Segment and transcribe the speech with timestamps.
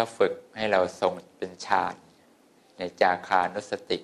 [0.00, 1.94] ก็ฝึกให้เราทรงเป็นฌาน
[2.78, 3.98] ในจาคานุสติ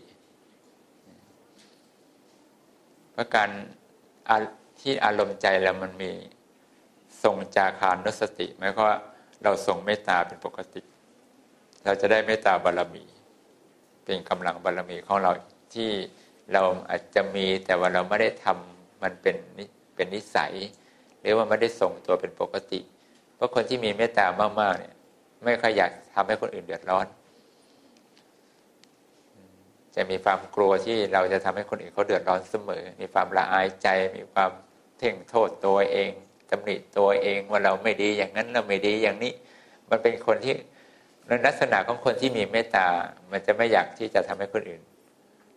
[3.12, 3.50] เพราะการ
[4.80, 6.12] ที่อารมณ์ใจเรามันมี
[7.22, 8.98] ทรงจาคานุสติหมายความว่า
[9.43, 10.80] เราทรงเมตตาเป็นปกติ
[11.84, 13.04] เราจะได้เมตตาบารรมี
[14.04, 15.32] เป็นกำลังบารรมีของเรา
[15.74, 15.90] ที่
[16.52, 19.36] เราอาจจะมีแต่ว่าเราไม่ได้ทำมันเป็น
[19.94, 20.52] เป็นนิสัย
[21.20, 22.80] หรือว่าไม่ได้ส่งตัวเป็นปกติ
[23.34, 24.26] เพราะคนที่มีเมตตา
[24.60, 24.95] มากๆเนี่ย
[25.46, 27.06] ไม่ค่อยอยากทำให้คนอื่นเดือดร้อน
[29.95, 34.51] จะมีความกลัวที่เราจะทำให้คนอื่นเขาเดือดร้อนเสมอ มีความละอายใจ มีความ
[34.98, 36.10] เท่งโทษตัวเอง
[36.51, 39.32] ตำหนิตัวเองว่าเราไม่ดีอย่างนั้นเราไม่ดีอย่างนี้
[39.90, 40.54] มันเป็นคนที่
[41.27, 42.87] ในลักษณะของคนที่มีเมตตา
[43.30, 44.82] มันจะไม่อยากที่จะทำให้คนอื่น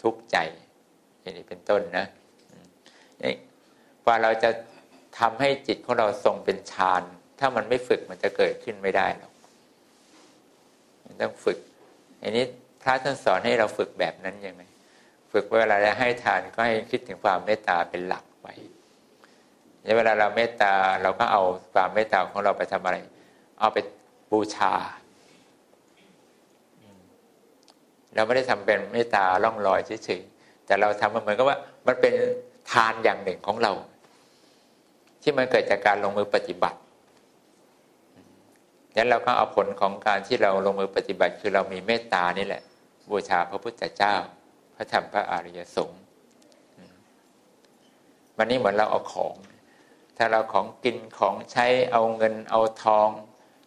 [0.02, 0.38] ทุกข์ใจ
[1.22, 2.06] อย่างนี้เป็นต้นนะ
[3.24, 3.34] นี่
[4.04, 4.50] พอเราจะ
[5.20, 7.04] ทำให้จิตของเราทรงเป็นฌาน
[7.40, 9.32] ถ้ามันไม่ฝึกมันจะเกิดขึ้นไม่ได้หรอก
[11.20, 11.58] ต้องฝึก
[12.22, 12.44] อันนี้
[12.82, 14.64] พระท่านสอนให้เราฝึกแบบนั้นยังไง
[15.32, 18.54] ฝึกเวลาจะให้ทานก็ให้คิดถึงความเมตตาเป็นหลักไว้
[19.98, 21.42] เวลาเราเมตตาเราก็เอา
[21.74, 22.98] ความเมตตาของเราไปทำอะไร
[23.60, 23.78] เอาไป
[24.32, 24.74] บูชา
[28.16, 32.14] เราไม่ได้ทำเป็นเมตตาล่องลอยเฉยๆแต่เราทำมันเหมือนกับว่า มันเป็น
[32.72, 33.72] ทานอย่างหนึ่งของเรา
[35.22, 36.80] ที่มันเกิดจากการลงมือปฏิบัติ
[38.96, 42.62] นั้นเราก็เอาผลของการที่เราลงมือปฏิบัติ คือเรามีเมตตานี่แหละ
[43.10, 44.16] บูชาพระพุทธเจ้า
[44.76, 46.02] พระธรรมพระอริยสงฆ์
[48.38, 49.36] วันนี้เหมือนเราเอาของ
[50.18, 53.10] ถ้าเราของกินของใช้เอาเงินเอาทอง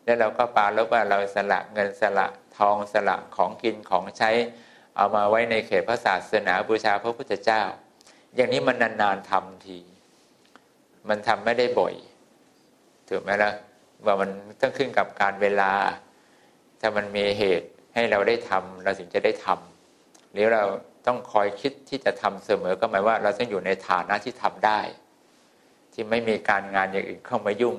[0.04, 2.26] แล้วเราก็ปาลบว่าเราสละเงินสละ
[2.58, 4.30] ทองสละของกินของใช้
[4.96, 7.62] เอามาไว้ในเขตพระศาสนาบูชาพระพุทธเจ้า
[8.34, 9.78] อย่างนี้มันนานๆทำที
[11.08, 11.94] มันทำไม่ได้บ่อย
[13.08, 13.52] ถูกไหมละ่ะ
[14.06, 15.72] ว่ามันต้องขึ้นกับการเวลา
[16.80, 20.62] ถ้ามันมีเหตุให้เราได้ทำเราถึงจะได้ทำหรือเรา
[21.06, 24.80] ต้องคอยคิดที่จะทำเสมอก็หมายว่า เราต้องอยู่ในฐานะที่ทำได้
[25.92, 27.76] ที่ไม่มีการงานอย่างอื่นเข้ามายุ่ง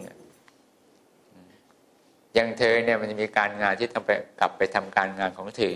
[2.34, 5.76] อย่างเธอเนี่ยมันจะมีการงานที่ต้องไปกลับไปทำการงานของเธอ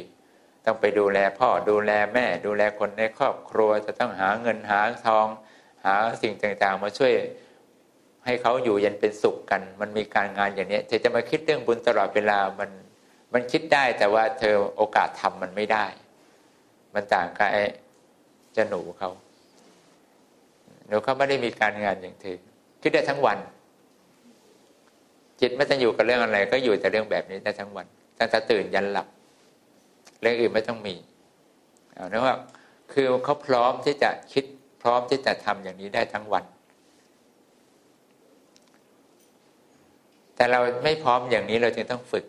[0.65, 5.27] ต้องไปดูแลพ่อดูแลแม่ ดูแลคนในครอบครัวจะต้องหาเงินหาทอง
[5.85, 7.13] หาสิ่งต่างๆ มาช่วย
[8.27, 12.69] ให้เขาอยู่ยันเป็นสุขกัน มันมีการงานอย่างนี้เธอจะมาคิดเรื่องบุญตลอดเวลามัน
[13.33, 15.85] มันคิดได้แต่ว่าเธอโอกาสทำมันไม่ได้
[16.93, 17.63] มันต่างกับไอ้
[18.55, 19.11] จะหนูเขา
[20.87, 22.37] หนูเขาไม่ได้มีการงานอย่างเธอ
[22.81, 23.37] คิดได้ทั้งวัน
[25.39, 27.85] จิตไม่ต้องอยู่กับเรื่องอะไร ก็อยู่แต่เรื่องแบบนี้ได้ทั้งวัน
[28.19, 29.07] ตั้งแต่ตื่นยันหลับ
[30.21, 30.95] เรื่องอื่นไม่ต้องมี
[31.93, 32.35] เอาเนว่า
[32.93, 34.45] คือเขาพร้อมที่จะคิด
[34.81, 36.43] พร้อมที่จะทำอย่างนี้ได้ทั้งวัน
[40.37, 42.25] แต่เราไม่พร้อมอย่างนี้เราจึงต้องฝึก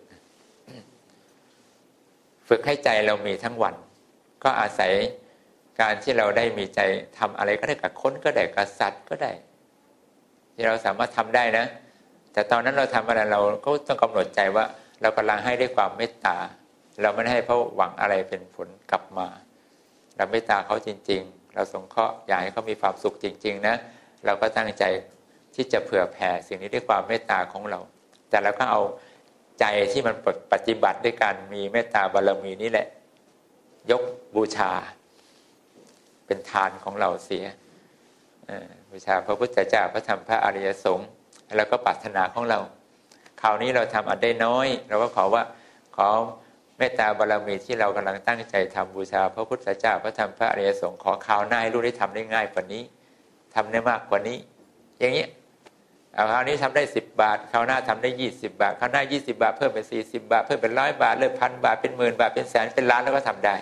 [2.48, 3.74] ฝึกให้ใจเรามีทั้งวัน
[4.44, 4.92] ก็อาศัย
[5.80, 6.80] การที่เราได้มีใจ
[7.18, 9.32] ทำอะไรก็ได้กับคนก็ได้กับสัตว์ก็ได้
[10.54, 11.66] ที่เราสามารถทำได้นะ
[12.32, 14.64] แต่ตอนนั้นเราทำอะไรเราก็ต้องกำหนดใจว่า
[15.02, 16.36] เรากำลังให้ด้วยความเมตตา
[17.02, 19.28] เราไม่ได้ให้เพราะหวังอะไรเป็นผลกลับมา
[20.16, 23.74] เราเมตตาเขาจริง ๆ เราสงเคราะห์อยากให้เขามีความสุขจริง ๆ นะ
[24.24, 24.84] เราก็ตั้งใจ
[25.54, 27.80] ที่จะเผื่อแผ่สิ่งนี้ด้วยความเมตตาของเรา
[28.28, 28.80] แต่เราก็เอา
[29.60, 30.14] ใจที่มัน
[30.52, 32.86] ปฏิบัติด้วยการมีเมตตาบารมีนี่แหละ
[33.90, 34.02] ยก
[34.34, 34.70] บูชา
[36.26, 37.44] เป็นทานของเราเสีย
[38.90, 41.08] บูชาพระพุทธเจ้าพระธรรมพระอริยสงฆ์
[41.56, 42.58] แล้วก็ปรารถนาของเรา
[43.40, 45.42] คราวนี้เราทำอันได้น้อย เราก็ขอว่า
[45.96, 46.08] ขอ
[46.78, 52.82] เมตตาบารมีที่เรากำลังตั้งใจทำบูชา พระพุทธเจ้าพระธรรมพระอริยสงฆ์ขอข่าวหน้าให้รู้ได้ทำได้ง่ายกว่านี้
[53.54, 54.38] ทำได้มากกว่านี้
[54.98, 55.26] อย่างนี้
[56.18, 63.56] เอาคราวนี้ทำได้สิบบาทคราวหน้าทำได้ยี่สิบาทคราวหน้ายี่สิบาทเพิ่มเป็นสี่สิบาท เพิ่มเป็นร้อยบาทเริ่มพันบาทเป็นหมื่นบาทเป็นแสนเป็นล้านแล้วก็ทำได้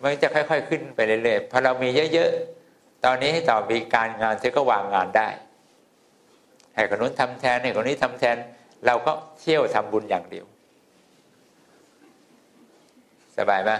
[0.00, 5.28] มันจะค่อย ๆ ขึ้นไปเรื่อยๆพอเรามีเยอะๆตอนนี้ให้ต่อมีการงานเธอก็วางงานได้
[6.74, 8.36] ให้คนนู้นทำแทนให้คนนี้ทำแทน
[8.86, 10.46] เราก็เที่ยวทำบุญอย่างเดียว
[13.38, 13.70] สบายไหม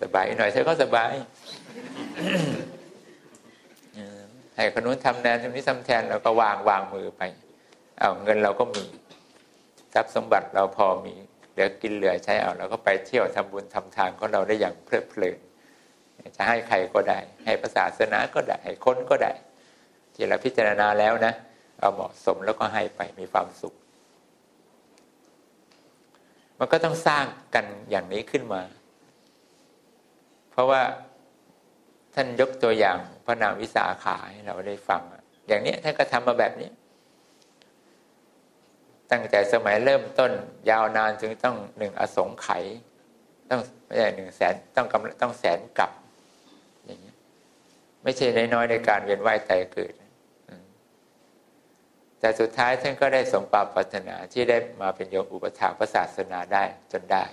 [0.00, 1.12] สบายหน่อยเธอก็สบาย
[4.56, 7.22] ให้คนนู้นทำแทนคนนี้ทำแทนเราก็วางวางมือไป
[7.98, 8.84] เอาเงินเราก็มี
[9.94, 11.14] ทรัพย์สมบัติเราพอมี
[11.52, 15.38] เหลือกินเหลือใช้เอาเราก็ไปเที่ยวทำบุญทำทานของเราได้อย่างเพลิดเพลิน
[16.36, 19.32] จะให้ใครก็ได้ ให้ภาษาศาสนาก็ได้ให้คนก็ได้
[20.14, 21.34] ที่เราพิจารณาแล้วนะ
[21.80, 23.74] เอาเหมาะสมแล้วก็ให้ไปมีความสุข
[26.58, 27.24] มันก็ต้องสร้าง
[27.54, 28.62] กันอย่างนี้ขึ้นมา
[30.50, 30.82] เพราะว่า
[32.18, 35.02] ท่านยกตัวอย่างพระนางวิสาขาให้เราได้ฟัง
[35.48, 36.70] อย่างนี้ท่านก็ทำมาแบบนี้
[39.10, 40.32] ตั้งแต่สมัยเริ่มต้น
[40.70, 42.64] ยาวนานถึงต้องหนึ่งอสงไขย
[43.50, 45.90] ต้องไม่ใช่หนึ่งแสนต้องกำต้องแสนกลับ
[46.86, 47.12] อย่างนี้
[48.02, 49.92] ไม่ใช่น้อยๆในการเวียนว่ายตายเกิด
[52.20, 57.24] แต่สุดท้ายท่านก็ได้สมปรารถนาที่ได้มาเป็นโยมอุปถาพระศาสนาได้จนได้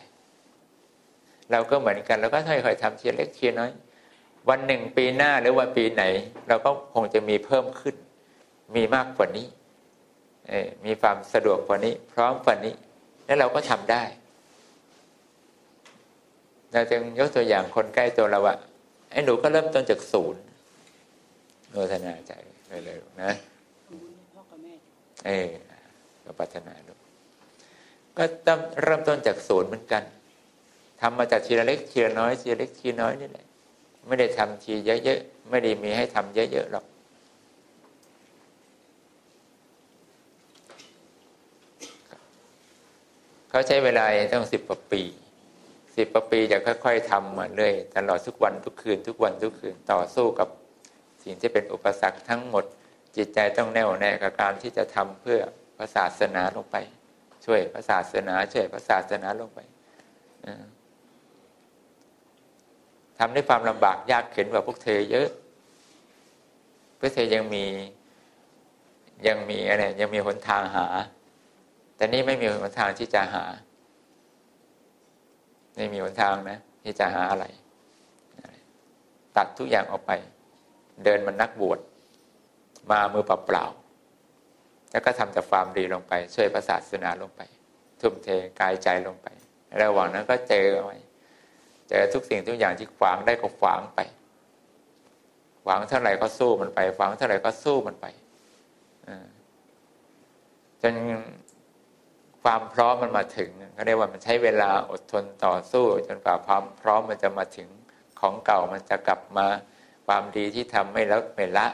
[1.51, 3.71] เราก็เหมือนกันเราก็ค่อยๆทำทีเล็กทีน้อย
[4.49, 6.03] วันหนึ่งปีหน้าหรือว่าปีไหน
[6.47, 7.95] เราก็คงจะมีเพิ่มขึ้น
[8.75, 9.47] มีมากกว่านี้
[10.85, 12.73] มีความสะดวกกว่านี้ พร้อมกว่านี้
[13.25, 14.03] แล้วเราก็ทำได้
[16.73, 18.55] เราจึงยกตัวอย่างคนใกล้ตัวเราว่า
[19.11, 20.41] ไอ้หนูก็เริ่มต้นจากศูนย์
[21.69, 22.31] โนทนาใจ
[22.85, 23.31] เลยๆนะ
[25.25, 25.49] เออ
[26.25, 26.93] ก็พัฒนาดู
[28.17, 30.03] ก็ต้องเริ่มต้นจากศูนย์เหมือนกัน
[31.01, 33.45] ทำมาจากทีละเล็กทีละน้อยทีละเล็กทีน้อยนี่แหละ
[34.07, 36.85] ไม่ได้ทำทีเยอะๆไม่ได้มีให้ทำเยอะๆหรอก
[43.49, 45.01] เขาใช้เวลาต้องสิบกว่าปี
[45.95, 50.47] สิบกว่าปีจะค่อย ๆทำมาเรื่อยตลอดทุกวันทุกคืน ทุกวันทุกคืนต่อสู้กับ
[51.23, 52.65] สิ่งที่เป็นอุปสรรคทั้งหมด
[53.17, 55.39] จิตใจต้องแน่วแน่กับการที่จะทำเพื่อ
[55.77, 56.75] พระศาสนาลงไป
[57.45, 59.59] ช่วยพระศาสนาช่วยพระศาสนาลงไป
[63.17, 65.29] ทำด้วยความลำบากยากเข็นกว่าพวกเธอเยอะ
[66.99, 67.65] พวกเธอยังมี
[69.27, 70.85] ยังมีอะไรยังมีหนทางหา
[71.95, 73.43] แต่นี่ไม่มีหนทางที่จะหา
[75.75, 77.45] ไม่มีหนทางนะที่จะหาอะไร
[79.37, 80.11] ตัดทุกอย่างออกไป
[81.03, 81.79] เดินมันนักบวช
[82.91, 87.41] มามือเปล่าๆแล้วก็ทำแต่ความดีลงไป ช่วยพระศาสนาลงไป
[88.01, 88.27] ทุ่มเท
[88.59, 89.27] กายใจลงไป
[89.81, 90.97] ระหว่างนั้นก็เจอไว้
[91.89, 93.99] เจอทุกสิ่งทุกอย่างที่ขวางได้ก็ขวางไป
[95.63, 98.05] ขวางเท่าไหร่ก็สู้มันไปขวางเท่าไหร่ก็สู้มันไป
[100.81, 100.95] จน
[102.43, 107.67] ความพร้อมมันมาถึงก็เรียกว่ามันใช้เวลาอดทนต่อสู้ จนกว่าความพร้อมมันจะมาถึง
[108.19, 109.47] ของเก่ามันจะกลับมา
[110.07, 111.67] ความดีที่ทำไม่ลดไม่ละ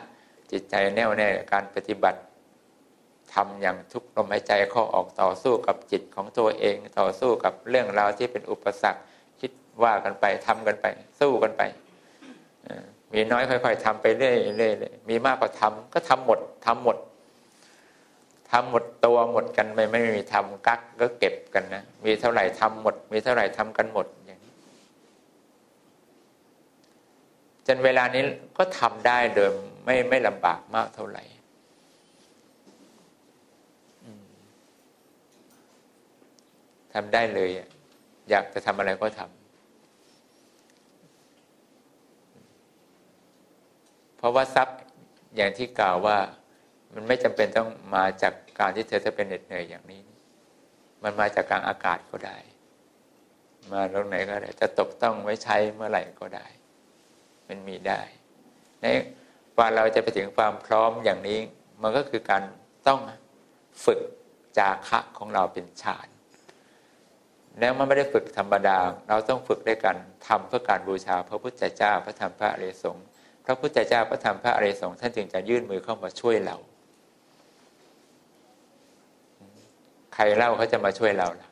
[0.52, 2.20] จิตใจแน่วแน่การปฏิบัติ
[3.34, 9.02] ทำอย่างทุกลมหายใจเข้าออกต่อสู้กับจิตของตัวเอง ต่อสู้กับเรื่องราวที่เป็นอุปสรรค
[9.84, 10.86] ว่ากันไปทำกันไป
[11.20, 11.62] สู้กันไป
[13.14, 14.34] มีน้อยค่อย ๆทำไปเรื่อ
[14.72, 16.98] ยๆมีมากกว่าทำก็ทำหมดทำหมด
[18.52, 24.54] ทำหมดตัวหมดกันไม่ไม่มีทำกักก็เก็บกันนะมีเท่าไหร่ทำหมด มีเท่าไหร่ทำกันหมดอย่างนี้
[27.68, 28.24] จนเวลานี้
[28.58, 29.50] ก็ทำได้โดย
[29.86, 31.24] ไม่ไม่ลำบากมากเท่าไหร่
[36.94, 37.50] ทำได้เลย
[38.30, 39.39] อยากจะทำอะไรก็ทำ
[44.20, 44.78] เพราะว่าทรัพย์
[45.36, 46.18] อย่างที่กล่าวว่า
[46.94, 50.04] มันไม่จำเป็นต้องมาจากการที่เธอจะเป็นเหน็ดเหนื่อยอย่างนี้
[51.04, 52.38] มันมาจากการอากาศก็ได้
[53.72, 56.48] มาตรงไหนก็ได้ จะตกต้องไว้ใช้เมื่อไหร่ก็ได้
[57.48, 58.02] มันมีได้
[58.82, 58.86] ใน
[59.58, 61.40] ว่าเราจะไปถึงความพร้อมอย่างนี้
[61.82, 62.44] มันก็คือการ
[62.88, 63.00] ต้อง
[63.86, 64.00] ฝึก
[64.58, 66.08] จาคะของเราเป็นฌาน
[67.60, 68.78] แล้วมันไม่ได้ฝึกธรรมดา
[69.10, 69.96] เราต้องฝึกด้วยกัน
[70.28, 73.08] ทำเพื่อการบูชาพระพุทธเจ้าพระธรรมพระอริยสงฆ์
[73.46, 76.58] พระพุทธเจ้าพระธรรมพระอริยสงฆ์ท่านจึงจะยื่นมือเข้ามาช่วยเรา
[80.14, 81.50] ใครเล่าเขาจะมาช่วยเราล่ะ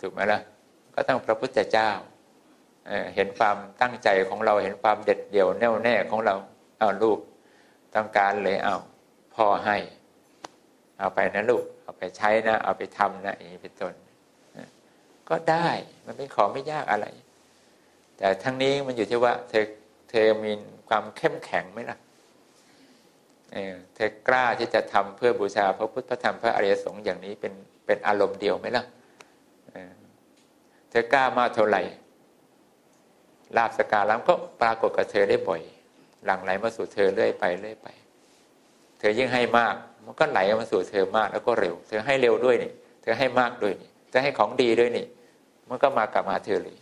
[0.00, 0.40] ถูกไหมล่ะ
[0.94, 1.90] ก็ต้องพระพุทธเจ้า
[2.86, 6.34] เเห็นความตั้งใจของเราเห็นความเด็ดเดี่ยวแน่วแน่ของเรา
[6.78, 7.18] เอาลูก
[7.94, 8.76] ต้องการเลยเอา
[9.34, 9.76] พ่อให้
[10.98, 13.92] เอาไปนะลูก เอาไปใช้นะ เอาไปทำนะอย่างนี้เป็นต้น
[15.28, 15.68] ก็ได้
[16.06, 17.06] มันเป็นของไม่ยากอะไร
[18.16, 19.64] แต่ทั้งนี้มันอยู่ที่ว่าเธอ
[20.12, 20.52] เธอมี
[20.88, 21.98] ความเข้มแข็งไหมล่ะ
[23.94, 27.52] เธอกล้าที่จะทำเพื่อบูชาพระพุทธธรรมพระอริยสงฆ์อย่างนี้เป็น
[27.86, 28.84] เป็นอารมณ์เดียวไหมล่ะ
[30.90, 31.82] เธอกล้ามากเท่าไหร่
[33.56, 35.62] ลาบสการล้ก็ปรากฏกับเธอได้บ่อย
[36.24, 37.88] หลั่งไหลมาสู่เธอเรื่อยไปเรื่อยไป
[38.98, 45.06] เธอยิ่งให้มาก มันก็ไหลมาสู่เธอมากแล้วก็เร็ว เธอให้เร็วด้วยนี่เธอให้มากด้วยนี่เธอให้ของดีด้วยนี่
[45.68, 46.76] มันก็มากลับมาเธอเลย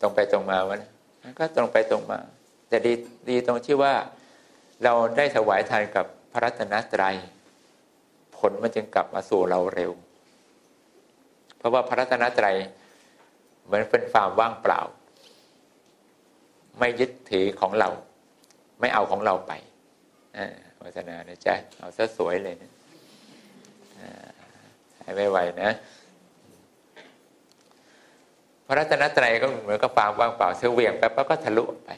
[0.00, 0.90] ตรงไปตรงมาวะนะ
[1.38, 2.20] ก็ตรงไปตรงมา
[2.68, 2.92] แต่ดี
[3.30, 3.94] ดีตรงที่ว่า
[4.84, 7.16] เราได้ถวายทานกับพระรัตนตรัย
[8.36, 9.92] ผลมันจึงกลับมาสู่เราเร็ว
[11.56, 12.56] เพราะว่าพระรัตนตรัย
[13.64, 14.80] เหมือนเป็นฟาร์มว่างเปล่า
[16.78, 17.88] ไม่ยึดถือของเรา
[18.80, 19.52] ไม่เอาของเราไป
[20.82, 22.72] วัฒนานะจ๊ะเอาซะสวยเลยนะ
[25.02, 25.70] ให้ไม่ไหวนะ
[28.70, 31.90] พระรัตนตรัยก็เหมือนกับฟามว่างเปล่าเธอเวียงแป๊บก็ทะลุไป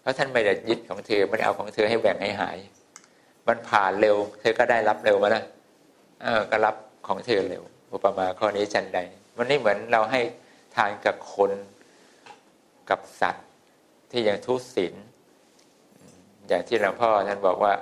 [0.00, 2.58] เพราะท่านไม่ได้ยึดของเธอไม่ได้เอาของเธอให้แบ่งให้หาย
[3.46, 5.44] มันผ่านเร็ว เธอก็ได้รับเร็วมาแล้ว
[6.22, 7.62] เออก็รับของเธอเร็ว
[7.92, 8.98] อุปมาข้อนี้จันใด
[9.36, 10.20] มันนี่เหมือนเราให้
[10.76, 11.52] ทานกับคน
[12.90, 13.46] กับสัตว์
[14.10, 14.94] ที่ยังทุศีล
[16.48, 17.72] อย่างที่หลวงพ่อท่านบอกว่า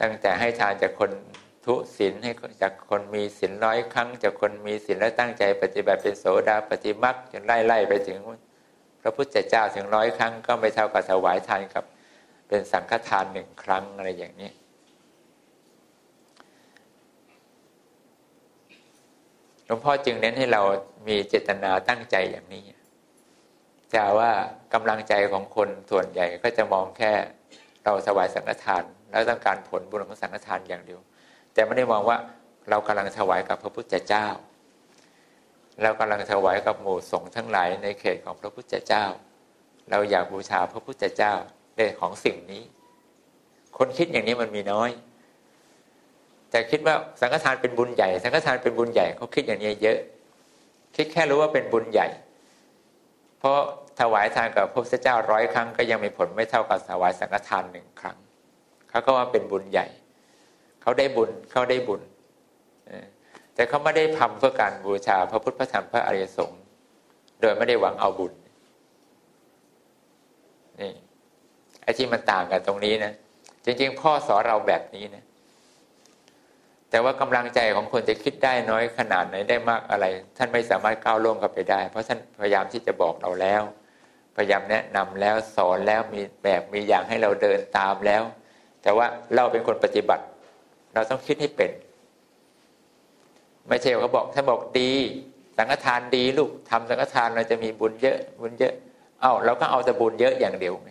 [0.00, 1.10] ตั้งแต่ให้ทานจากคน
[1.66, 2.32] ทุศีลให้
[2.62, 8.18] จากคนมีศีลร้อยครั้ง จากคนมีศีลแล้วตั้งใจปฏิบัติเป็นโสดาปฏิมักจนไล่ไล่ไปถึง
[9.00, 11.84] พระพุทธเจ้าถึงร้อยครั้ง ก็ไม่เท่ากับถวายทานกับ
[12.48, 14.50] เป็นสังฆทานหนึ่งครั้งอะไรอย่างนี้
[19.66, 20.62] หลวงพ่อจึงเน้นให้เรา
[21.08, 22.64] มีเจตนาตั้งใจอย่างนี้
[23.94, 24.30] จะว่า
[24.74, 27.12] กำลังใจของคนส่วนใหญ่ก็จะมองแค่
[27.84, 31.00] เราถวายสังฆทาน แล้วต้องการผลบุญของสังฆทานอย่างเดียว
[31.56, 32.18] แต่ไม่ได้มองว่า
[32.70, 34.26] เรากำลังถวายกับพระพุทธเจ้า
[35.82, 39.04] เรากำลังถวายกับหมู่สงฆ์ทั้งหลายในเขตของพระพุทธเจ้า
[39.90, 41.32] เราอยากบูชาพระพุทธเจ้า
[41.76, 42.62] ในของสิ่งนี้
[43.78, 44.90] คนคิดอย่างนี้มันมีน้อย
[46.50, 49.98] แต่คิดว่าสังฆทานเป็นบุญใหญ่ สังฆทานเป็นบุญใหญ่เขาคิดอย่างนี้เยอะ
[50.96, 52.08] คิดแค่รู้ว่าเป็นบุญใหญ่
[53.38, 53.58] เพราะ
[54.00, 58.16] ถวายทานกับพระพุทธเจ้าร้อยครั้งก็ยังมีผลไม่เท่ากับถวายสังฆทานหนึ่งครั้ง
[58.90, 59.86] เขาก็ว่าเป็นบุญใหญ่
[60.86, 62.00] เขาได้บุญเขาได้บุญ
[63.54, 66.60] แต่เขาไม่ได้ทำเพื่อการบูชาพระพุทธพระธรรมพระอริยสงฆ์
[67.40, 68.32] โดยไม่ได้หวังเอาบุญ
[70.80, 70.92] นี่
[71.82, 73.12] ไอ้ที่มันต่างกันตรงนี้นะ
[73.64, 75.24] จริง ๆ พ่อสอนเราแบบนี้นะ
[76.90, 83.62] แต่ว่ากำลังใจของคนจะคิดได้น้อยขนาดไหนได้มากอะไร ท่านไม่สามารถก้าวล่วงกับไปได้ เพราะท่านพยายามที่จะบอกเราแล้ว
[84.36, 88.22] พยายามแนะนำแล้วสอนแล้วมีแบบมีอย่างให้เราเดินตามแล้ว
[88.82, 90.24] แต่ว่าเราเป็นคนปฏิบัติ
[90.96, 91.70] เราต้องคิดให้เป็น
[93.68, 94.92] ไม่ใช่เขาบอกท่านบอกดี
[95.56, 98.74] สังฆทานดีลูกทำสังฆทานเราจะมีบุญเยอะ บุญเยอะ
[99.20, 100.90] เอา้าเราก็เอาแต่บุญเยอะอย่างเดียวไง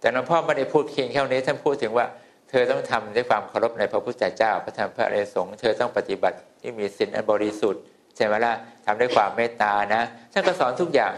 [0.00, 2.06] แต่หลวงพ่อไม่ได้พูดเคียงแค่นี้ท่านพูดถึงว่า
[2.48, 7.82] เธอต้องทำด้วยความเคารพในพระพุทธเจ้า พระธรรมพระอริยสงฆ์เธอต้องปฏิบัติที่มีศีลอันบริสุทธิ์
[8.16, 8.52] ใช่ไหมล่ะ
[8.86, 11.14] ทำด้วยความเมตตานะท่านก็สอนทุกอย่าง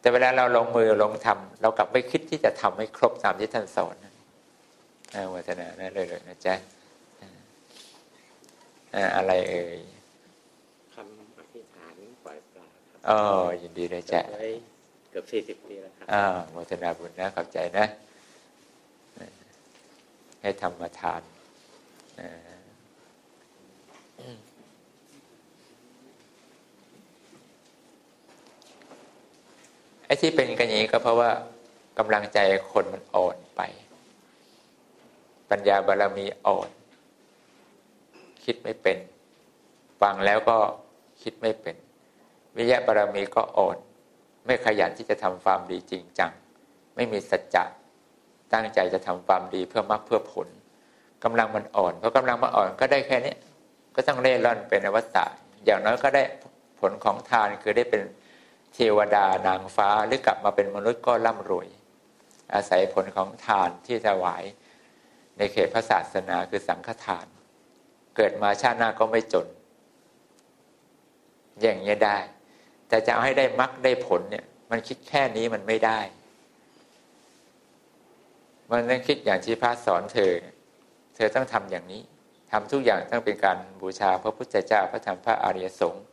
[0.00, 3.94] แต่เวลาเราลงมือลงทำเรากลับไม่คิดที่จะทำให้ครบตามที่ท่านสอน
[5.34, 6.54] วัฒนานะเลยเลยนะจ๊ะ
[9.16, 9.78] อะไรเอ่ย
[10.94, 11.94] คำอธิษฐาน
[12.24, 13.20] ปล่อยปลาครับอ๋อ
[13.62, 14.20] ยินดีเลยจ้ะ
[15.10, 16.22] เกือบสี่สิบปีแล้วครับอ่า
[16.56, 17.86] วัฒนาบุญนะขอบใจนะ
[20.42, 21.22] ให้ทำมาทาน
[30.06, 31.30] ไอ้ที่เป็นกันอย่างนี้ก็เพราะว่า
[31.98, 32.38] กำลังใจ
[32.72, 33.62] คนมันอ่อนไป
[35.50, 36.68] ปัญญาบารรมีอ่อน
[38.44, 38.98] คิดไม่เป็น
[40.00, 40.58] ฟังแล้วก็
[41.22, 41.76] คิดไม่เป็น
[42.56, 43.76] วิยะบารรมีก็อ่อน
[44.46, 46.32] ไม่ขยันที่จะทำความดีจริงจัง
[46.96, 47.64] ไม่มีสัจจะ
[48.52, 50.48] ตั้งใจจะทำความดีเพื่อมรรคเพื่อผล
[51.24, 53.34] กำลังมันอ่อนเพราะกำลังมันอ่อนก็ได้แค่นี้
[53.94, 55.30] ก็ต้องเล่ร่อนเป็นอวตาร
[55.64, 56.22] อย่างน้อยก็ได้
[56.80, 58.02] ผลของทานคือได้เป็น
[58.74, 61.68] เทวดานางฟ้าหรือกลับมาเป็นมนุษย์ก็ร่ำรวย
[62.54, 64.42] อาศัยผลของทานที่ถวาย
[65.38, 67.26] ในเขตพระศาสนาคือสังฆทาน
[68.16, 69.46] เกิดมาชาติหน้าก็ไม่จน
[71.60, 72.18] อย่างนี้ได้
[72.88, 76.00] แต่จะเอาให้ได้มรรคได้ผลเนี่ย มันคิดแค่นี้มันไม่ได้
[78.70, 80.32] มันต้องคิดอย่างที่พระสอนเธอ
[81.14, 82.02] เธอต้องทำอย่างนี้
[82.50, 86.04] ทำทุกอย่างต้องเป็นการบูชาพระพุทธเจ้าพระธรรมพระอริยสงฆ์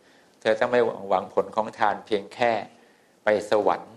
[0.42, 2.52] เธอต้องไม่หวังผลของทานเพียงแค่
[3.24, 3.94] ไปสวรรค์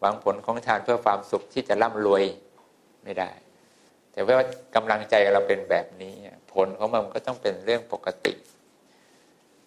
[0.00, 2.24] หวังผลของทานเพื่อความสุขที่จะร่ำรวย
[3.04, 3.30] ไม่ได้
[4.14, 6.14] แต่ว่ากำลังใจเราเป็นแบบนี้
[6.52, 8.32] ผลของมันก็ต้องเป็นเรื่องปกติ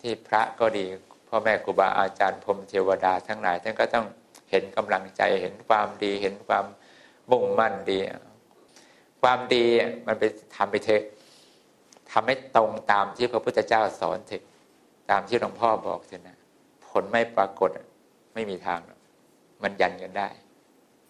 [0.02, 0.86] ที่พระก็ดี
[1.28, 4.06] พ่อแม่ครูบาอาจารย์พรมเทวดาทั้งหลายท่านก็ต้อง
[4.50, 6.66] เห็นกำลังใจเห็นความดีเห็นความ
[7.32, 8.00] มุ่งมั่นดี
[9.22, 9.66] ความดี
[10.08, 10.24] มันไป
[10.56, 11.04] ทำไปเถอะ
[12.12, 14.44] ทำให้ตรงตามที่พระพุทธเจ้าสอนเถอะ
[15.10, 16.38] ตามที่หลวงพ่อบอกเถอะนะ
[16.88, 17.70] ผลไม่ปรากฏ
[18.34, 18.80] ไม่มีทาง
[19.64, 20.30] มันยันกันได้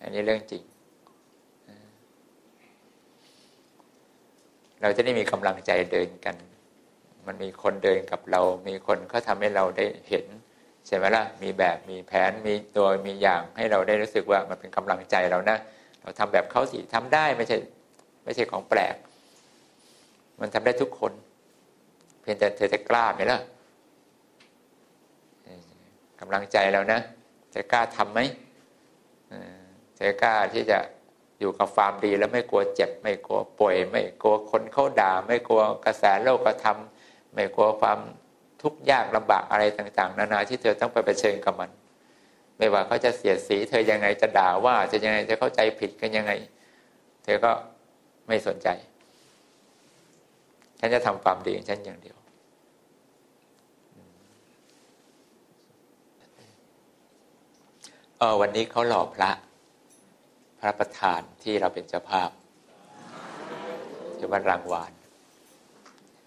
[0.01, 0.63] อันนี้เรื่องจริง
[4.81, 6.35] เราจะได้มีกำลังใจเดินกัน
[7.27, 10.25] มันมีคนเดินกับเรา มีคนเขาทำให้เราได้เห็น
[10.87, 15.57] ใช่ไหมล่ะมีแบบมีแผนมีตัวมีอย่างให้เราได้รู้สึกว่ามันเป็นกำลังใจเรานะ
[16.01, 17.57] เราทำแบบเขาสิทำได้ไม่ใช่
[18.23, 18.95] ไม่ใช่ของแปลก
[20.39, 21.13] มันทำได้ทุกคน
[22.21, 23.39] เพียงแต่เธอจะกล้าไหมล่ะ
[26.19, 26.99] กำลังใจเรานะ
[27.55, 28.19] จะกล้าทำไหม
[29.97, 30.79] จะกล้าที่จะ
[31.39, 36.77] อยู่กับความดีแล้วไม่กลัวเจ็บ ไม่กลัวป่วย ไม่กลัวคนเขาด่า ไม่กลัวกระแสโลกธรรม
[37.33, 37.99] ไม่กลัวความ
[38.61, 41.69] ทุกข์ยากลำบากอะไรต่าง ๆ นานาที่เธอต้องไปเผชิญกับมัน
[42.57, 46.31] ไม่ว่าเขาจะเสียดสี เธอยังไงจะด่าว่าจะยังไงจะเข้าใจผิดกันยังไง
[47.23, 47.51] เธอก็
[48.27, 48.67] ไม่สนใจ
[50.79, 52.17] ฉันจะทำความดีฉันอย่างเดียว
[58.19, 59.31] เออวันนี้เขาหล่อพระ
[60.59, 62.29] พระประธานที่เราเป็นเจ้าภาพ
[64.17, 64.91] ที่วัดรางวาน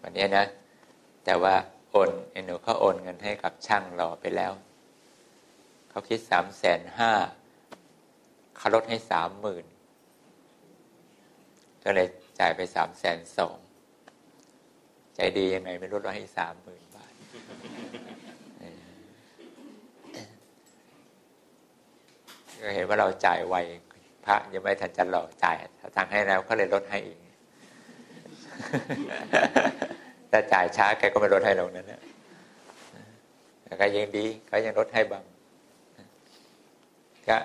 [0.03, 0.47] วันนี้นะ
[1.25, 1.55] แต่ว่า
[1.91, 4.53] โอนเอ็นหนูเขาโอนเงินให้กับช่างหล่อไปแล้ว
[5.91, 7.13] เขาคิดสามแสนห้า
[8.57, 9.65] เขาลดให้สามหมื่น
[11.85, 12.07] ก็เลย
[12.41, 13.57] จ่ายไปสามแสนสอง
[15.15, 17.13] ใจดียังไงไม่ลดให้สามหมื่นบาท
[22.63, 23.57] ก็เห็นว่าเราจ่ายไว
[24.31, 27.19] ระยังไม่ทันจะหล่อจ่ายถ้าตังให้แล้วก็เลยลดให้อีก
[30.31, 32.01] แต่จ่ายช้าแกก็ไม่ลดให้ลงนั้นนะ
[33.65, 35.25] แต่ก็ยังดีเขายังลดให้บาง
[37.29, 37.37] ก็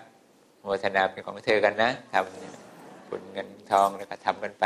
[0.62, 4.66] โมทนาเป็นของเธอกันนะทำบุญเงินทองแล้วก็ทำกันไป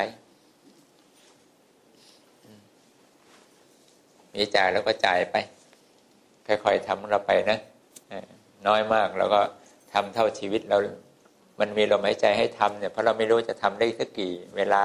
[4.33, 5.35] มีจ่ายแล้วก็จ่ายไป
[6.47, 7.59] ค่อยๆทำเราไปนะ
[8.67, 9.41] น้อยมากแล้วก็
[9.93, 10.77] ทำเท่าชีวิตเรา
[11.59, 14.83] มันมีลมหายใจให้ทำเนี่ยเพราะเราไม่รู้จะทำได้สักกี่เวลา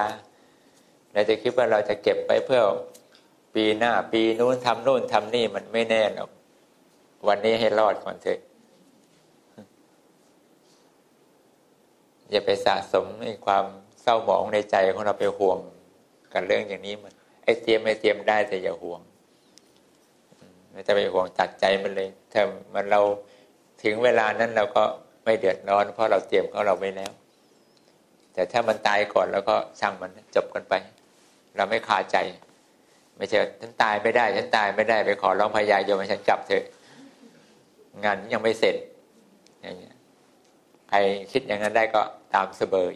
[1.13, 2.63] เราจะคิดว่าเราจะเก็บไปเพื่อ
[3.55, 6.31] ปีหน้า ปีนู้นทำนู่นทำนี่มันไม่แน่หรอก
[7.29, 8.41] วันนี้ให้รอดก่อนเถอะ
[12.31, 13.65] อย่าไปสะสมในความ
[14.03, 15.59] เศร้าหมองในใจของเราไปห่วง
[16.33, 17.13] กับเรื่องอย่างนี้มัน
[17.45, 19.01] ไอ้เตรียมไอ้เตรียมได้แต่อย่าห่วง
[20.71, 22.43] ไม่จะไปห่วงตัดใจมันเลยถ้า
[22.75, 23.01] มันเรา
[23.83, 24.85] ถึงเวลานั้นเราก็
[25.25, 27.13] ไม่เดือดร้อน เพราะเราเตรียมของเราไว้แล้ว
[28.35, 30.75] แต่ถ้ามันตายก่อนแล้วก็ช่างมันจบกันไป
[31.57, 32.17] เราไม่คาใจ
[33.17, 36.65] ไม่ใช่ฉันตายไม่ได้ฉันตายไม่ได้ไปขอร้องพยายมให้ฉันกลับเถอะ
[38.05, 38.77] งานยังไม่เสร็จ
[39.63, 39.97] อย่างเงี้ย
[40.89, 40.99] ใคร
[41.33, 42.03] คิดอย่างนั้นได้ก็
[42.35, 42.95] ตามเสบย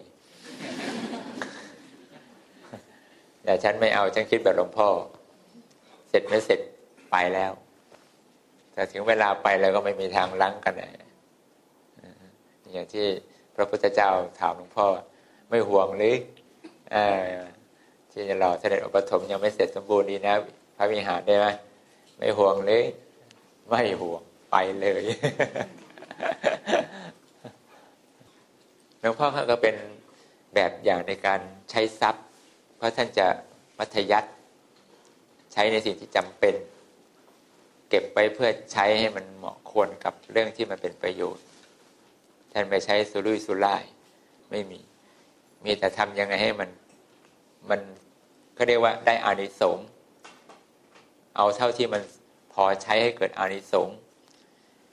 [3.44, 4.88] แต่ฉันไม่เอาฉันคิดแบบหลวงพ่อ
[6.08, 6.60] เสร็จไม่เสร็จ
[7.10, 7.52] ไปแล้ว
[8.72, 10.74] แต่ถึงเวลาไปแล้วก็ไม่มีทางลั้งกัน
[12.72, 13.06] อย่างที่
[13.54, 14.86] พระพุทธเจ้าถามหลวงพ่อ
[15.48, 16.16] ไม่ห่วงหรือ
[18.10, 20.34] ที่จะรอเสด็จอุปถมยังไม่เสร็จสมบูรณ์ดีนะ
[20.76, 21.46] พระวิหารได้ไหม
[22.18, 22.82] ไม่ห่วงหรือ
[23.68, 25.02] ไม่ห่วงไปเลย
[29.00, 29.74] หลวงพ่อเขาก็เป็น
[30.54, 32.24] แบบอย่างในการใช้ทรัพย์
[32.76, 33.26] เพราะท่านจะ
[33.78, 34.30] มัธยัติ
[35.52, 36.54] ใช้ในสิ่งที่จำเป็น
[37.88, 41.44] เก็บไปเพื่อใช้ให้มันเหมาะควรกับเรื่องที่มันเป็นประโยชน์
[42.58, 43.84] ท่านไม่ใช้สุรุ่ยสุร่าย
[44.50, 44.80] ไม่มี
[45.64, 46.70] มีแต่ทำยังไงให้มัน
[47.68, 47.80] มัน
[48.54, 49.86] เขาเรียกว่าได้อานิสงส์
[51.36, 52.02] เอาเท่าที่มัน
[52.52, 53.96] พอใช้ให้เกิดอานิสงส์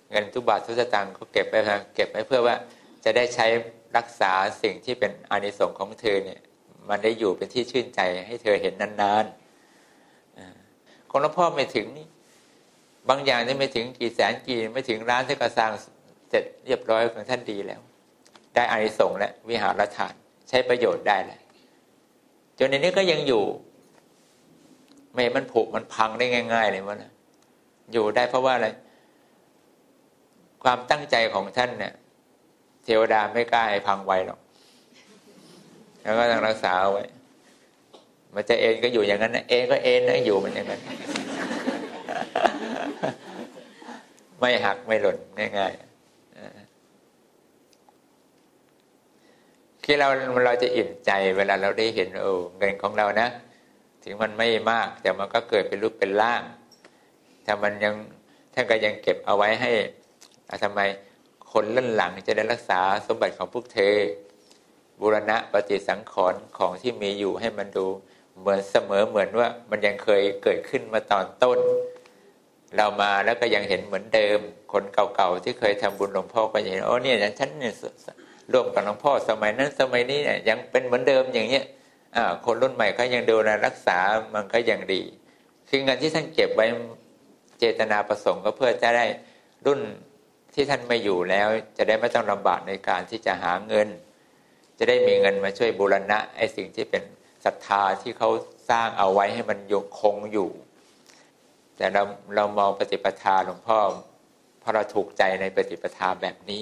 [0.10, 1.60] เงินทุกบาททุกสตางค์เขาเก็บไว้
[1.96, 2.56] เก็บไว้เพื่อว่า
[3.04, 3.46] จะได้ใช้
[3.98, 6.40] รักษาสิ่งที่เป็นอานิสงส์ของเธอเนี่ย
[6.90, 12.08] มันได้อยู่เป็นที่ชื่นใจให้เธอเห็นนานๆของหลวงพ่อไม่ถึงนี่
[13.10, 15.72] บางอย่างนี่ไม่ถึงกี่แสนกี่ไม่ถึงล้านที่ก็สร้าง
[16.36, 17.82] ร็จเรียบร้อยของท่านดีแล้ว
[18.56, 20.14] ได้อานิสงส์และวิหารทาน
[20.50, 21.42] ใช้ประโยชน์ได้แล้ว
[22.60, 23.44] จนในนี้ก็ยังอยู่
[25.14, 27.04] ไม่มันผุมันพังได้ง่ายๆเลยมัน
[27.94, 28.68] อยู่ได้เพราะว่าอะไร
[30.64, 31.94] ความตั้งใจของท่านเนี่ย
[32.84, 34.40] เทวดาไม่กล้าให้พังไวหรอก
[36.02, 37.06] แล้วก็ต้องรักษาเอาไว้
[38.36, 40.82] มันจะเอ็นก็อยู่อย่างนั้นนะเอ็นก็เอ็นนะอยู่มันอย่างนั้น
[44.40, 45.18] ไม่หักไม่หล่น
[45.58, 45.95] ง่ายๆ
[49.88, 50.10] คือเรา
[50.46, 53.28] เราจะอิ่มใจเวลาเราได้เห็นโอ้เงินของเรานะ
[54.04, 56.42] ถึงมันไม่มาก แต่มันก็เกิดเป็นรูปเป็นร่าง
[57.46, 57.94] ถ้ามันยัง
[58.54, 59.72] ท่านก็ยังเก็บเอาไว้ให้
[60.64, 60.80] ทำไม
[61.52, 63.96] คนเล่นหลังจะได้รักษาสมบัติของพวกเธอ
[65.00, 67.86] บูรณะปฏิสังขรณ์ของที่มีอยู่ให้มันดู
[68.40, 71.60] เหมือนเสมอเหมือนว่ามันยังเคยเกิดขึ้นมาตอนต้น
[72.76, 74.40] เรามาแล้วก็ยังเห็นเหมือนเดิม
[74.74, 77.74] คนเก่าๆที่เคยทำบุญหลวงพ่อก็ยังเห็นโอ้เนี่ยฉันเนี่ย
[78.54, 81.66] ร่วมกับหลวงพ่อสมัยนั้นสมัยนี้เนี่ยยังเป็นเหมือนเดิมอย่างเนี้ย
[82.46, 83.98] คนรุ่นใหม่เขายังดูแลรักษา
[84.34, 85.02] มันก็ยังดี
[85.70, 86.66] คือเงินที่ท่านเก็บไว้
[87.60, 89.06] เจตนาประสงค์ก็เพื่อจะได้
[89.66, 89.82] รุ่น
[90.54, 93.88] ที่ท่านไม่อยู่แล้ว จะได้ไม่ต้องลำบากในการที่จะหาเงิน
[94.78, 97.04] จะได้มีเงินมาช่วยบูรณะไอ้สิ่งที่เป็น
[97.46, 98.30] ศรัทธาที่เขา
[98.70, 100.50] สร้างเอาไว้ให้มันยคงอยู่
[101.78, 102.04] แต่เรา
[102.36, 103.80] เรามองปฏิปทาหลวงพ่อ
[104.60, 106.62] เพราะเราถูกใจในปฏิปทาแบบนี้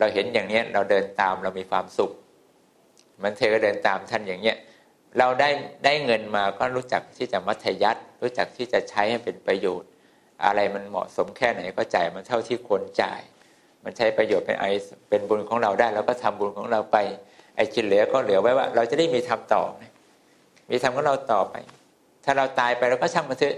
[0.00, 2.10] เราเห็นอย่างนี้เราเดินตามเรามีความสุข
[3.22, 4.56] มันเธอก็เดินตามท่านอย่างเนี้ย
[5.18, 5.50] เราได้
[5.84, 9.88] ได้เงินมาก็รู้จักที่จะมัธยัติรู้จักที่จะใช้ให้เป็นประโยชน์
[10.44, 13.20] อะไรมันเหมาะสมแค่ไหนก็จ่ายมันเท่าที่ควรจ่าย
[13.84, 14.66] มันใช้ประโยชน์เป็นไอ
[15.08, 16.96] เป็นบุญของเราได้เราก็ทำบุญของเราไป
[17.56, 19.62] ไอจินเหลือก็เหลือไว้ว่า เราจะได้มีทำต่อ
[20.70, 21.54] มีทำของเราต่อไป
[22.24, 23.56] ถ้าเราตายไปเราก็ช่างมันเถอะ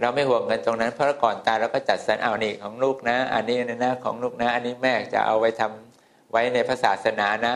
[0.00, 7.54] เราไม่ห่วงเงินตรงนั้น เพราะก่อนตายเราก็จัดสรรเอานี่ของลูกนะ อันนี้นะของลูกนะ อันนี้แม่จะเอาไว้ทำไว้ในพระศาสนานะ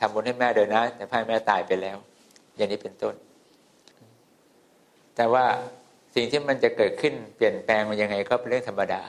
[0.00, 1.96] ทำบุญให้แม่เดินนะ แต่พ่อแม่ตายไปแล้ว
[2.56, 3.14] อย่างนี้เป็นต้น
[5.16, 5.44] แต่ว่า
[6.14, 9.02] สิ่งที่มันจะเกิดขึ้นเปลี่ยนแปลงมันยังไงก็เป็นเรื่องธรรมดา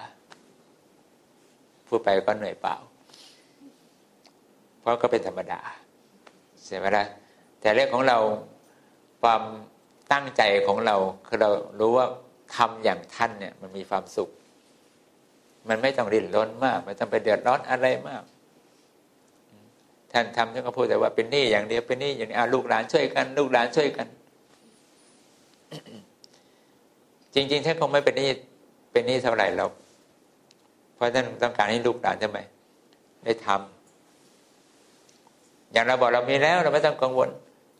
[1.88, 2.76] พูดไปก็เหนื่อยเปล่า
[4.80, 5.60] เพราะก็เป็นธรรมดา
[6.66, 7.06] ใช่ไหมล่ะ
[7.62, 8.18] แต่เรื่องของเรา
[9.22, 9.42] ความ
[10.12, 10.96] ตั้งใจของเรา
[11.28, 12.08] คือเรารู้ว่า
[12.55, 14.29] ทำอย่างท่านเนี่ยมันมีความสุข
[15.69, 18.23] มันไม่ต้องรินร้นมาก ไม่ต้องไปเดือดร้อนอะไรมาก
[20.12, 24.07] ท่านทำท่านก็พูดแต่ว่าเป็นหนี้อย่างเดียวเป็นหนี้อย่างนี้ลูกหลานช่วยกัน ลูกหลานช่วยกัน
[27.33, 28.29] จริง ๆ ท่านคงไม่เป็นหนี้
[28.91, 29.71] เป็นหนี้เท่าไหร่หรอก
[30.95, 32.39] เพราะท่านต้องการให้ลูกหลานทำไม
[33.23, 37.29] ได้ทำอย่างเราบอกเรามีแล้วเราไม่ต้องกังวล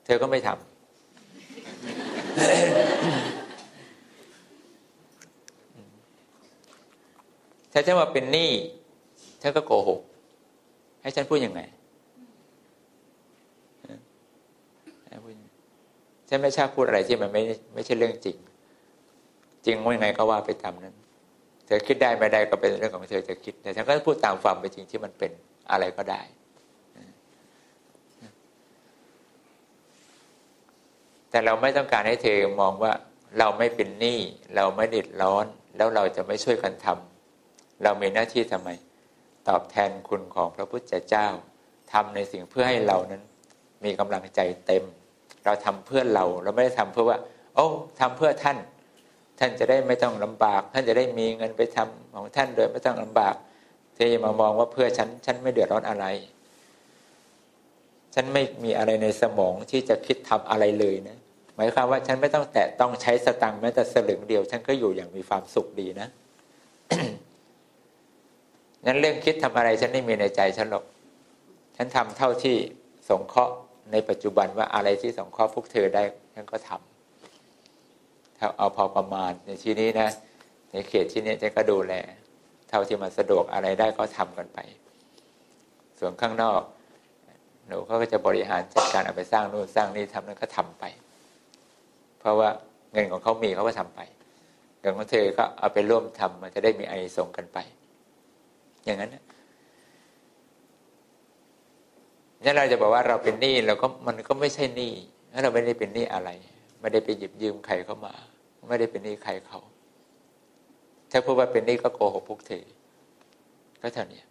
[0.06, 0.58] เธอก็ไม่ทำ
[7.78, 8.52] ถ้าฉันว่าเป็นหนี้
[9.40, 10.02] เธอก็โกหก
[11.02, 11.62] ให้ฉันพูดยังไง
[16.30, 17.42] ฉันไม่ชอบพูดอะไรที่มันไม่
[17.74, 18.38] ไม่ใช่เรื่องจริง
[19.66, 20.96] จริงว่ายังไงก็ว่าไปตามนั้น
[21.66, 25.32] เธอคิดได้ไม่ได้ก็เป็นเรื่องของเธอจะคิด แต่ฉันก็พูดตามความเป็นจริงที่มันเป็น
[25.72, 26.22] อะไรก็ได้
[31.30, 32.92] แต่เราไม่ต้องการให้เธอมองว่า
[33.40, 34.20] เราไม่เป็นหนี้
[34.56, 35.46] เราไม่เดือดร้อน
[35.78, 37.07] แล้วเราจะไม่ช่วยกันทำ
[37.84, 38.70] เรามีหน้าที่ทำไม
[39.48, 41.28] ตอบแทนคุณของพระพุทธเจ้า
[41.94, 43.22] ทำในสิ่งเพื่อให้เรานั้น
[43.86, 44.84] มีกำลังใจเต็ม
[45.46, 47.18] เราทำเพื่อเราเราไม่ได้ทำเพื่อว่า
[47.56, 47.68] โอ้
[48.00, 48.58] ทำเพื่อท่าน
[49.40, 53.36] ท่านจะได้ไม่ต้องลำบาก ท่านจะได้มีเงินไปทำของท่านโดยไม่ต้องลำบาก
[53.94, 56.06] เธออย่ามามองว่าเพื่อฉันฉันไม่เดือดร้อนอะไร
[58.16, 61.18] ฉันไม่มีอะไรในสมองที่จะคิดทำอะไรเลยนะ
[61.56, 66.08] หมายความว่าฉันไม่ต้องแตะต้องใช้สตังค์แม้แต่สลึงเดียว ฉันก็อยู่อย่างมีความสุขดีนะ
[68.88, 70.84] นั้นเรื่องคิดทำอะไรฉันไม่มีในใจฉันหรอก
[71.76, 72.56] ฉันทำเท่าที่
[73.10, 73.54] สงเคราะห์
[73.92, 76.04] ในปัจจุบันว่าอะไรที่สงเคราะห์พวกเธอได้
[76.36, 80.10] ฉันก็ทำถ้าเอาพอประมาณในที่นี้นะ
[80.72, 81.94] ในเขตที่นี้ฉันก็ดูแล
[82.70, 84.60] เท่าที่มันสะดวกอะไรได้ก็ทำกันไป
[86.00, 86.62] ส่วนข้างนอก
[87.68, 90.84] หนูเขาก็จะบริหารจัดการเอาไปสร้างนู่นสร้างนี่ทำนั้นก็ทำไป
[92.20, 92.50] เพราะว่า
[92.92, 94.00] เงินของเขามีเขาก็ทำไป
[94.82, 97.58] เงินของเธอก็เอาไปร่วมทำมันจะได้มีไอส่งกันไป
[98.88, 99.12] อย่างนั้น
[102.44, 104.94] นี่เราจะบอกว่าเราเป็นหนี้เราก็มันก็ไม่ใช่หนี้
[105.32, 106.30] ถ้าเราไม่ได้เป็นหนี้อะไร
[106.82, 108.14] ไม่ได้ไปหยิบยืมใครเข้ามา
[108.70, 109.60] ไม่ได้เป็นหนี้ใครเขา
[111.12, 112.64] ถ้าพูดว่าเป็นหนี้ก็โกหกพวกเธอ
[113.82, 114.22] ก็เท่านี้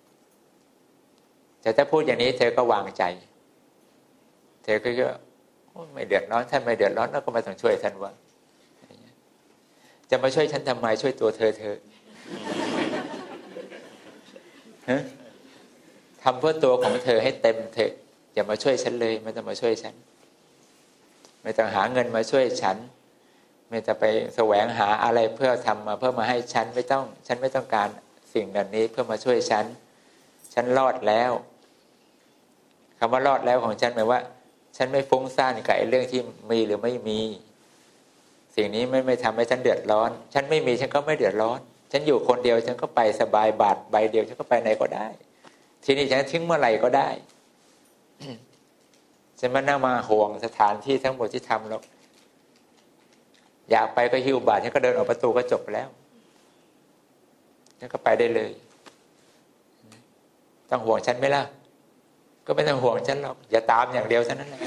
[1.62, 3.02] แต่ถ้าพูดอย่างนี้เธอก็วางใจ
[4.64, 5.18] เธอก็คิดว่า
[5.94, 8.12] ไม่เดือดร้อนท่านไม่เดือดร้อนแล้วก็ม่ต้องช่วยท่านว่า
[10.10, 11.74] จะมาช่วยฉันทำไมช่วยตัวเธอเธอ
[16.22, 17.92] ทำเพื่อตัวของเธอให้เต็มเถอะ
[18.34, 19.94] อย่ามาช่วยฉันเลย ไม่ต้องมาช่วยฉัน
[21.42, 22.76] ไม่ต้องหาเงินมาช่วยฉัน
[23.70, 24.04] ไม่ต้องไป
[24.36, 27.88] แสวงหาอะไรเพื่อทำมา เพื่อมาให้ฉันไม่ต้อง ฉันไม่ต้องการ
[28.32, 29.64] สิ่งแบบนี้เพื่อมาช่วยฉัน
[30.54, 31.32] ฉันรอดแล้ว
[32.98, 34.20] คำว่ารอดแล้วของฉันหมายว่า
[34.76, 36.20] ฉันไม่ฟุ้งซ่านกับไอ้เรื่องที่
[36.50, 37.20] มีหรือไม่มี
[38.54, 41.60] สิ่งนี้ไม่ไม่ทำให้ฉันเดือดร้อน ฉันไม่มีฉันก็ไม่เดือดร้อน
[41.98, 45.06] ฉันอยู่คนเดียวฉันก็ไปสบายบาทใบเดียวฉันก็ไปไหนก็ได้
[45.84, 47.08] ทีนี้ฉันทิ้งเมื่อไหร่ก็ได้
[49.40, 51.80] ฉันไมานั่งมาห่วงสถานที่ทั้งหมดที่ทำแล้ว
[53.70, 55.88] อยากไปก็หิวบาทฉันก็เดินออกประตูก็จบแล้ว
[57.78, 58.52] ฉันก็ไปได้เลย
[60.70, 61.42] ต้องห่วงฉันไหมล่ะ
[62.46, 64.60] ก็ไม่ต้องห่วงฉันหรอกอย่าตามอย่างเดียวเท่านั้นแหละ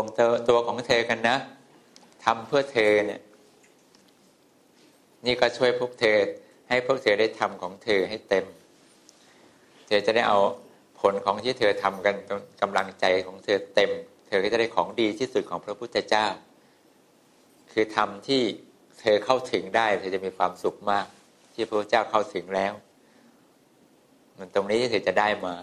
[0.00, 1.36] วงตัวตัวของเธอกันนะ
[2.24, 3.20] ทำเพื่อเธอเนี่ย
[5.26, 6.16] นี่ก็ช่วยพวกเธอ
[6.68, 8.46] ให้พวกเธอได้ทำของเธอให้เต็ม
[9.86, 10.38] เธอจะได้เอา
[11.00, 12.16] ผลของที่เธอทำกัน
[12.60, 13.90] กำลังใจของเธอเต็ม
[14.26, 16.26] เธอก็จะได้ของดีที่สุดของพระพุทธเจ้า
[17.72, 18.42] คือทำที่
[19.00, 21.06] เธอเข้าถึงได้ เธอจะมีความสุขมาก
[21.54, 22.72] ที่พระพุทธเจ้าเข้าถึงแล้ว
[24.38, 25.54] มันตรงนี้ที่เธอจะได้มา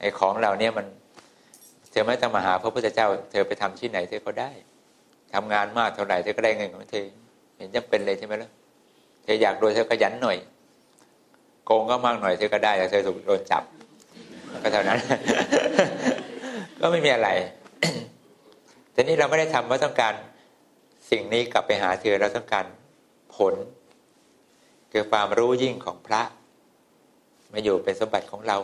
[0.00, 0.86] ไอ้ของเราเนี่ยมัน
[1.98, 4.50] อไม่ต้องมาหาพระพุทธเจ้า เธอไปทำที่ไหนเธอก็ได้
[5.34, 7.04] ทำงานมากเท่าไหร่เธอก็ได้เงินของเธอ
[7.56, 8.50] เห็นจำเป็นเลยใช่ไหมล่ะ
[9.24, 10.38] เธออยากโดยเธอขยันหน่อย
[11.64, 13.62] โกงก็มากหน่อยเธอก็ได้แต่เธอถูกโดนจับ
[14.62, 14.98] ก็เท่านั้น
[16.80, 17.28] ก็ไม่มีอะไร
[18.94, 20.14] ทีนี้เราไม่ได้ทำเพราต้องการ
[21.10, 22.64] สิ่งนี้กลับไปหาเธอเราต้องการ
[23.36, 23.54] ผล
[24.92, 26.22] คือความรู้ยิ่งของพระ
[27.52, 28.58] มาอยู่เป็นสมบัติของเรา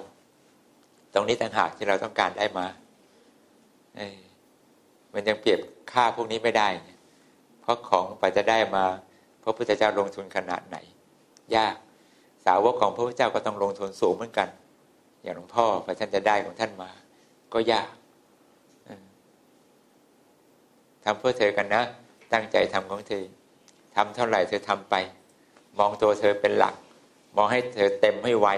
[1.15, 2.67] ตรงนี้ต่างหากที่เราต้องการได้มา
[5.13, 5.61] มันยังเปรียบ
[5.93, 6.69] ค่าพวกนี้ไม่ได้
[7.61, 8.85] เพราะของไปจะได้มา
[9.43, 10.77] พระพุทธเจ้าลงทุนขนาดไหน
[11.57, 11.75] ยาก
[12.45, 14.49] สาวกของพระพุทธเจ้าก็ต้องลงทุนสูงเหมือนกัน
[15.23, 16.91] อย่างหลวงพ่อพระท่านจะได้ของท่านมา
[17.53, 17.89] ก็ยาก
[21.05, 21.83] ทำเพื่อเธอกันนะ
[22.33, 23.25] ตั้งใจทำของเธอ
[23.97, 24.95] ทำเท่าไหร่เธอทำไป
[25.79, 26.75] มองตัวเธอเป็นหลัก
[27.37, 28.49] มองให้เธอเต็มให้ไว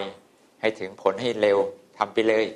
[0.60, 1.58] ให้ถึงผลให้เร็ว
[1.98, 2.46] ทำไปเลย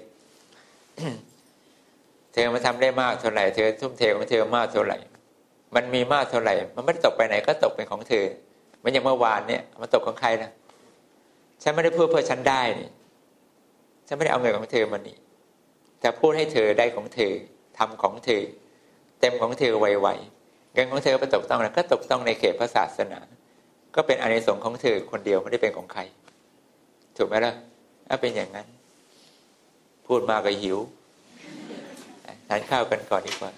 [2.33, 4.99] เธอมาทำได้มากเท่าไหร่เธอทุ่มเทของเธอมากเท่าไหร่
[5.75, 8.25] มันมีมากเท่าไหร่ มันไม่ได้ตกไปไหนก็ตกเป็นของเธอ
[8.83, 10.51] มันอย่างเมื่อวานเนี่ยมันตกของใครนะ
[11.63, 12.89] ฉันไม่ได้พูดเพื่อฉันได้นี่
[14.07, 15.17] ฉันไม่ได้เอาเงินของเธอมานี่
[16.01, 17.33] แต่พูดให้เธอได้ของเธอ
[17.79, 18.43] ทำของเธอ
[19.21, 23.21] เต็มของเธอไวๆเงินของเธอไปตกต้องนะก็ตกต้องในเขตพระศาสนา
[23.95, 26.01] ก็เป็นอานิสงส์ของเธอคนเดียวไม่ได้เป็นของใคร
[27.17, 27.55] ถูกไหมล่ะ
[28.09, 28.67] ถ้าเป็นอย่างนั้น
[30.07, 30.79] พูดมากก็หิว
[32.51, 33.51] ทานข้าวกันก่อนดีกว่า